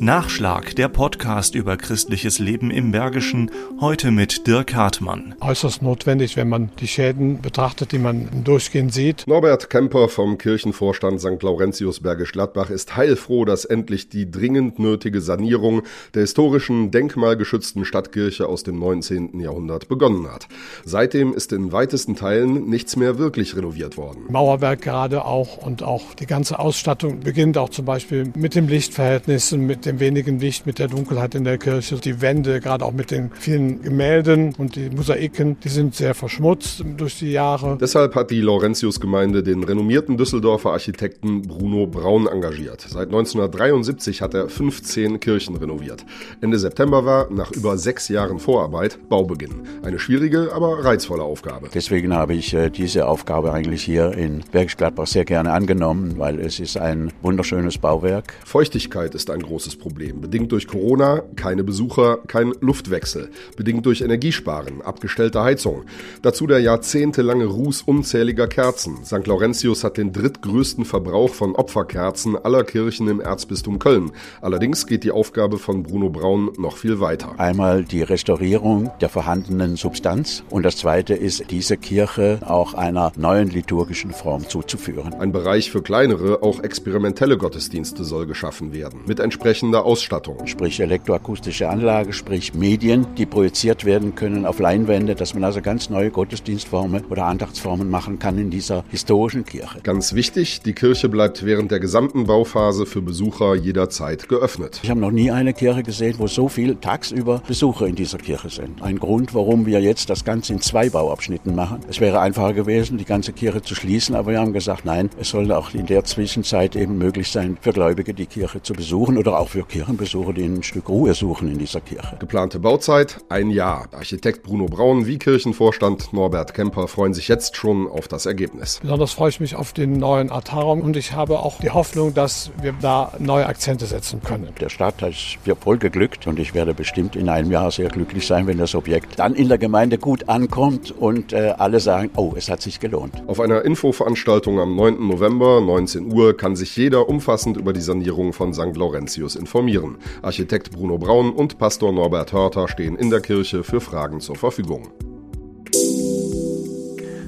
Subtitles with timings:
[0.00, 5.34] Nachschlag, der Podcast über christliches Leben im Bergischen, heute mit Dirk Hartmann.
[5.40, 9.26] Äußerst notwendig, wenn man die Schäden betrachtet, die man durchgehend sieht.
[9.26, 11.42] Norbert Kemper vom Kirchenvorstand St.
[11.42, 15.82] Laurentius Bergisch Gladbach ist heilfroh, dass endlich die dringend nötige Sanierung
[16.14, 19.38] der historischen denkmalgeschützten Stadtkirche aus dem 19.
[19.38, 20.48] Jahrhundert begonnen hat.
[20.84, 24.24] Seitdem ist in weitesten Teilen nichts mehr wirklich renoviert worden.
[24.28, 29.64] Mauerwerk gerade auch und auch die ganze Ausstattung beginnt auch zum Beispiel mit dem Lichtverhältnissen,
[29.64, 31.96] mit dem wenigen Licht, mit der Dunkelheit in der Kirche.
[31.96, 36.84] Die Wände, gerade auch mit den vielen Gemälden und die Mosaiken, die sind sehr verschmutzt
[36.96, 37.78] durch die Jahre.
[37.80, 42.80] Deshalb hat die Laurentius-Gemeinde den renommierten Düsseldorfer Architekten Bruno Braun engagiert.
[42.82, 46.04] Seit 1973 hat er 15 Kirchen renoviert.
[46.40, 49.62] Ende September war, nach über sechs Jahren Vorarbeit, Baubeginn.
[49.82, 51.68] Eine schwierige, aber reizvolle Aufgabe.
[51.72, 56.40] Deswegen habe ich äh, diese Aufgabe eigentlich hier in Bergisch Gladbach sehr gerne angenommen, weil
[56.40, 58.34] es ist ein wunderschönes Bauwerk.
[58.44, 60.20] Feuchtigkeit ist ein großes großes Problem.
[60.20, 63.30] Bedingt durch Corona keine Besucher, kein Luftwechsel.
[63.56, 65.84] Bedingt durch Energiesparen, abgestellte Heizung.
[66.22, 69.04] Dazu der jahrzehntelange Ruß unzähliger Kerzen.
[69.04, 69.26] St.
[69.26, 74.12] Laurentius hat den drittgrößten Verbrauch von Opferkerzen aller Kirchen im Erzbistum Köln.
[74.40, 77.38] Allerdings geht die Aufgabe von Bruno Braun noch viel weiter.
[77.38, 83.50] Einmal die Restaurierung der vorhandenen Substanz und das zweite ist, diese Kirche auch einer neuen
[83.50, 85.14] liturgischen Form zuzuführen.
[85.14, 89.00] Ein Bereich für kleinere, auch experimentelle Gottesdienste soll geschaffen werden.
[89.06, 90.46] Mit entsprechend entsprechender Ausstattung.
[90.46, 95.90] Sprich elektroakustische Anlage, sprich Medien, die projiziert werden können auf Leinwände, dass man also ganz
[95.90, 99.80] neue Gottesdienstformen oder Andachtsformen machen kann in dieser historischen Kirche.
[99.82, 104.80] Ganz wichtig, die Kirche bleibt während der gesamten Bauphase für Besucher jederzeit geöffnet.
[104.82, 108.50] Ich habe noch nie eine Kirche gesehen, wo so viel tagsüber Besucher in dieser Kirche
[108.50, 108.82] sind.
[108.82, 111.80] Ein Grund, warum wir jetzt das Ganze in zwei Bauabschnitten machen.
[111.88, 115.30] Es wäre einfacher gewesen, die ganze Kirche zu schließen, aber wir haben gesagt, nein, es
[115.30, 119.38] soll auch in der Zwischenzeit eben möglich sein, für Gläubige die Kirche zu besuchen oder
[119.38, 122.16] auch für Kirchenbesucher, die ein Stück Ruhe suchen in dieser Kirche.
[122.18, 123.86] Geplante Bauzeit ein Jahr.
[123.92, 128.80] Architekt Bruno Braun wie Kirchenvorstand Norbert Kemper freuen sich jetzt schon auf das Ergebnis.
[128.82, 132.50] Besonders freue ich mich auf den neuen Altarraum und ich habe auch die Hoffnung, dass
[132.60, 134.48] wir da neue Akzente setzen können.
[134.60, 138.48] Der Start ist voll geglückt und ich werde bestimmt in einem Jahr sehr glücklich sein,
[138.48, 142.50] wenn das Objekt dann in der Gemeinde gut ankommt und äh, alle sagen, oh, es
[142.50, 143.22] hat sich gelohnt.
[143.28, 145.06] Auf einer Infoveranstaltung am 9.
[145.06, 148.74] November, 19 Uhr, kann sich jeder umfassend über die Sanierung von St.
[148.74, 149.98] Laurentius informieren.
[150.22, 154.88] Architekt Bruno Braun und Pastor Norbert Hörter stehen in der Kirche für Fragen zur Verfügung.